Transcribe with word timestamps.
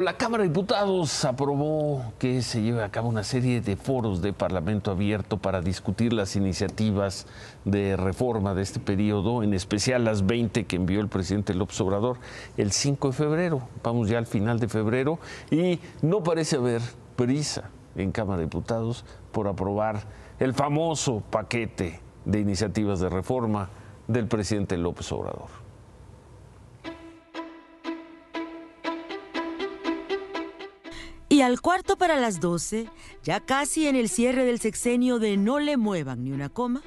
La 0.00 0.14
Cámara 0.14 0.44
de 0.44 0.48
Diputados 0.48 1.26
aprobó 1.26 2.14
que 2.18 2.40
se 2.40 2.62
lleve 2.62 2.82
a 2.82 2.88
cabo 2.88 3.10
una 3.10 3.22
serie 3.22 3.60
de 3.60 3.76
foros 3.76 4.22
de 4.22 4.32
Parlamento 4.32 4.90
abierto 4.90 5.36
para 5.36 5.60
discutir 5.60 6.14
las 6.14 6.36
iniciativas 6.36 7.26
de 7.66 7.98
reforma 7.98 8.54
de 8.54 8.62
este 8.62 8.80
periodo, 8.80 9.42
en 9.42 9.52
especial 9.52 10.06
las 10.06 10.24
20 10.24 10.64
que 10.64 10.76
envió 10.76 11.02
el 11.02 11.08
presidente 11.08 11.52
López 11.52 11.78
Obrador 11.82 12.16
el 12.56 12.72
5 12.72 13.08
de 13.08 13.12
febrero. 13.12 13.68
Vamos 13.84 14.08
ya 14.08 14.16
al 14.16 14.24
final 14.24 14.58
de 14.58 14.68
febrero 14.68 15.18
y 15.50 15.80
no 16.00 16.22
parece 16.22 16.56
haber 16.56 16.80
prisa 17.14 17.68
en 17.94 18.10
Cámara 18.10 18.38
de 18.38 18.44
Diputados 18.44 19.04
por 19.32 19.48
aprobar 19.48 20.04
el 20.38 20.54
famoso 20.54 21.22
paquete 21.28 22.00
de 22.24 22.40
iniciativas 22.40 23.00
de 23.00 23.10
reforma 23.10 23.68
del 24.08 24.28
presidente 24.28 24.78
López 24.78 25.12
Obrador. 25.12 25.69
Y 31.40 31.42
al 31.42 31.62
cuarto 31.62 31.96
para 31.96 32.20
las 32.20 32.38
12, 32.38 32.86
ya 33.22 33.40
casi 33.40 33.86
en 33.88 33.96
el 33.96 34.10
cierre 34.10 34.44
del 34.44 34.60
sexenio 34.60 35.18
de 35.18 35.38
no 35.38 35.58
le 35.58 35.78
muevan 35.78 36.22
ni 36.22 36.32
una 36.32 36.50
coma, 36.50 36.82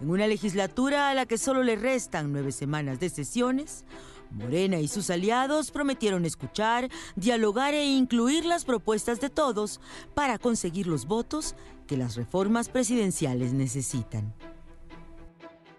en 0.00 0.08
una 0.08 0.28
legislatura 0.28 1.10
a 1.10 1.14
la 1.14 1.26
que 1.26 1.36
solo 1.36 1.64
le 1.64 1.74
restan 1.74 2.30
nueve 2.30 2.52
semanas 2.52 3.00
de 3.00 3.10
sesiones, 3.10 3.84
Morena 4.30 4.78
y 4.78 4.86
sus 4.86 5.10
aliados 5.10 5.72
prometieron 5.72 6.24
escuchar, 6.24 6.88
dialogar 7.16 7.74
e 7.74 7.86
incluir 7.86 8.44
las 8.44 8.64
propuestas 8.64 9.20
de 9.20 9.30
todos 9.30 9.80
para 10.14 10.38
conseguir 10.38 10.86
los 10.86 11.06
votos 11.06 11.56
que 11.88 11.96
las 11.96 12.14
reformas 12.14 12.68
presidenciales 12.68 13.52
necesitan. 13.52 14.32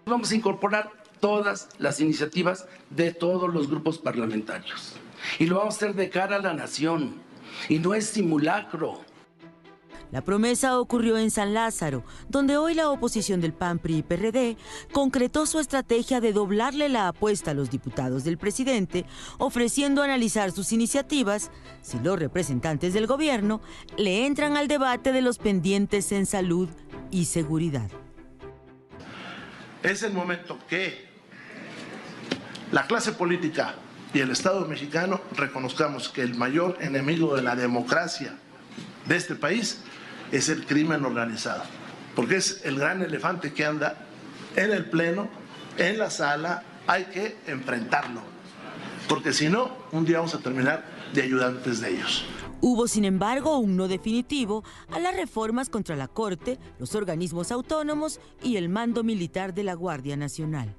Vamos 0.04 0.30
a 0.30 0.34
incorporar 0.34 0.92
todas 1.20 1.70
las 1.78 2.00
iniciativas 2.00 2.66
de 2.90 3.14
todos 3.14 3.50
los 3.50 3.70
grupos 3.70 3.96
parlamentarios 3.96 4.96
y 5.38 5.46
lo 5.46 5.56
vamos 5.56 5.72
a 5.72 5.76
hacer 5.78 5.94
de 5.94 6.10
cara 6.10 6.36
a 6.36 6.42
la 6.42 6.52
nación 6.52 7.29
y 7.68 7.78
no 7.78 7.94
es 7.94 8.06
simulacro. 8.06 9.00
La 10.10 10.22
promesa 10.22 10.80
ocurrió 10.80 11.18
en 11.18 11.30
San 11.30 11.54
Lázaro, 11.54 12.02
donde 12.28 12.56
hoy 12.56 12.74
la 12.74 12.90
oposición 12.90 13.40
del 13.40 13.52
PAN, 13.52 13.78
PRI 13.78 13.98
y 13.98 14.02
PRD 14.02 14.56
concretó 14.92 15.46
su 15.46 15.60
estrategia 15.60 16.20
de 16.20 16.32
doblarle 16.32 16.88
la 16.88 17.06
apuesta 17.08 17.52
a 17.52 17.54
los 17.54 17.70
diputados 17.70 18.24
del 18.24 18.36
presidente, 18.36 19.06
ofreciendo 19.38 20.02
analizar 20.02 20.50
sus 20.50 20.72
iniciativas 20.72 21.52
si 21.80 22.00
los 22.00 22.18
representantes 22.18 22.92
del 22.92 23.06
gobierno 23.06 23.60
le 23.96 24.26
entran 24.26 24.56
al 24.56 24.66
debate 24.66 25.12
de 25.12 25.22
los 25.22 25.38
pendientes 25.38 26.10
en 26.10 26.26
salud 26.26 26.68
y 27.12 27.26
seguridad. 27.26 27.88
Es 29.84 30.02
el 30.02 30.12
momento 30.12 30.58
que 30.68 31.08
la 32.72 32.86
clase 32.86 33.12
política 33.12 33.76
y 34.12 34.20
el 34.20 34.30
Estado 34.30 34.66
mexicano 34.66 35.20
reconozcamos 35.36 36.08
que 36.08 36.22
el 36.22 36.34
mayor 36.34 36.76
enemigo 36.80 37.36
de 37.36 37.42
la 37.42 37.54
democracia 37.54 38.34
de 39.06 39.16
este 39.16 39.34
país 39.34 39.80
es 40.32 40.48
el 40.48 40.66
crimen 40.66 41.04
organizado, 41.04 41.62
porque 42.16 42.36
es 42.36 42.64
el 42.64 42.78
gran 42.78 43.02
elefante 43.02 43.52
que 43.52 43.64
anda 43.64 43.96
en 44.56 44.72
el 44.72 44.86
pleno, 44.86 45.28
en 45.78 45.98
la 45.98 46.10
sala, 46.10 46.64
hay 46.86 47.04
que 47.04 47.36
enfrentarlo, 47.46 48.20
porque 49.08 49.32
si 49.32 49.48
no, 49.48 49.76
un 49.92 50.04
día 50.04 50.18
vamos 50.18 50.34
a 50.34 50.38
terminar 50.38 50.84
de 51.12 51.22
ayudantes 51.22 51.80
de 51.80 51.90
ellos. 51.90 52.24
Hubo, 52.62 52.88
sin 52.88 53.06
embargo, 53.06 53.58
un 53.58 53.76
no 53.76 53.88
definitivo 53.88 54.64
a 54.92 54.98
las 54.98 55.16
reformas 55.16 55.70
contra 55.70 55.96
la 55.96 56.08
Corte, 56.08 56.58
los 56.78 56.94
organismos 56.94 57.50
autónomos 57.52 58.20
y 58.42 58.56
el 58.56 58.68
mando 58.68 59.02
militar 59.02 59.54
de 59.54 59.64
la 59.64 59.74
Guardia 59.74 60.16
Nacional. 60.16 60.76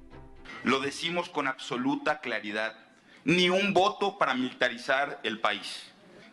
Lo 0.62 0.78
decimos 0.78 1.28
con 1.28 1.48
absoluta 1.48 2.20
claridad 2.20 2.74
ni 3.24 3.48
un 3.48 3.72
voto 3.72 4.18
para 4.18 4.34
militarizar 4.34 5.20
el 5.22 5.40
país, 5.40 5.82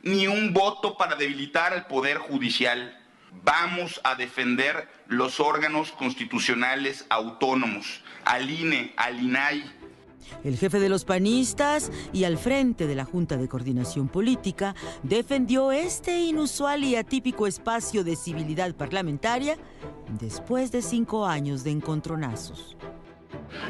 ni 0.03 0.27
un 0.27 0.53
voto 0.53 0.97
para 0.97 1.15
debilitar 1.15 1.73
al 1.73 1.87
Poder 1.87 2.17
Judicial. 2.17 2.95
Vamos 3.43 4.01
a 4.03 4.15
defender 4.15 4.89
los 5.07 5.39
órganos 5.39 5.91
constitucionales 5.91 7.05
autónomos, 7.09 8.01
al 8.25 8.49
INE, 8.49 8.93
al 8.97 9.21
INAI. 9.21 9.63
El 10.43 10.57
jefe 10.57 10.79
de 10.79 10.89
los 10.89 11.05
panistas 11.05 11.91
y 12.13 12.23
al 12.23 12.37
frente 12.37 12.87
de 12.87 12.95
la 12.95 13.05
Junta 13.05 13.37
de 13.37 13.47
Coordinación 13.47 14.09
Política 14.09 14.75
defendió 15.03 15.71
este 15.71 16.19
inusual 16.19 16.83
y 16.83 16.95
atípico 16.95 17.47
espacio 17.47 18.03
de 18.03 18.15
civilidad 18.15 18.73
parlamentaria 18.75 19.57
después 20.19 20.71
de 20.71 20.81
cinco 20.81 21.25
años 21.25 21.63
de 21.63 21.71
encontronazos. 21.71 22.77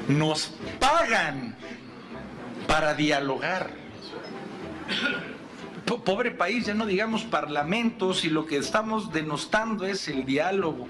Nos 0.07 0.53
pagan 0.79 1.55
para 2.69 2.94
dialogar. 2.94 3.72
Pobre 6.06 6.30
país, 6.30 6.68
ya 6.68 6.75
no 6.75 6.85
digamos 6.85 7.24
parlamentos 7.24 8.24
y 8.24 8.30
lo 8.30 8.46
que 8.46 8.57
estamos 8.57 9.12
denostando 9.12 9.85
es 9.85 10.07
el 10.07 10.24
diálogo. 10.24 10.88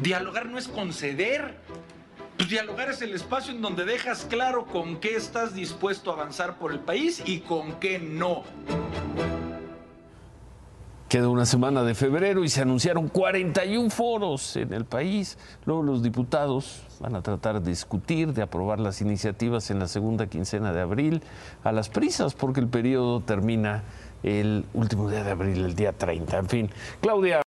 Dialogar 0.00 0.46
no 0.46 0.56
es 0.56 0.68
conceder. 0.68 1.56
Pues 2.36 2.48
dialogar 2.48 2.90
es 2.90 3.02
el 3.02 3.12
espacio 3.12 3.52
en 3.52 3.60
donde 3.60 3.84
dejas 3.84 4.24
claro 4.30 4.66
con 4.66 4.98
qué 4.98 5.16
estás 5.16 5.52
dispuesto 5.52 6.10
a 6.10 6.14
avanzar 6.14 6.58
por 6.58 6.70
el 6.70 6.78
país 6.78 7.22
y 7.26 7.40
con 7.40 7.80
qué 7.80 7.98
no. 7.98 8.44
Queda 11.08 11.28
una 11.28 11.46
semana 11.46 11.84
de 11.84 11.94
febrero 11.94 12.42
y 12.42 12.48
se 12.48 12.62
anunciaron 12.62 13.06
41 13.06 13.90
foros 13.90 14.56
en 14.56 14.72
el 14.72 14.84
país. 14.84 15.38
Luego 15.64 15.84
los 15.84 16.02
diputados 16.02 16.82
van 16.98 17.14
a 17.14 17.22
tratar 17.22 17.62
de 17.62 17.70
discutir, 17.70 18.32
de 18.32 18.42
aprobar 18.42 18.80
las 18.80 19.00
iniciativas 19.00 19.70
en 19.70 19.78
la 19.78 19.86
segunda 19.86 20.26
quincena 20.26 20.72
de 20.72 20.80
abril 20.80 21.22
a 21.62 21.70
las 21.70 21.90
prisas, 21.90 22.34
porque 22.34 22.58
el 22.58 22.66
periodo 22.66 23.20
termina 23.20 23.84
el 24.24 24.64
último 24.74 25.08
día 25.08 25.22
de 25.22 25.30
abril, 25.30 25.64
el 25.64 25.76
día 25.76 25.92
30. 25.92 26.38
En 26.38 26.48
fin, 26.48 26.70
Claudia. 27.00 27.40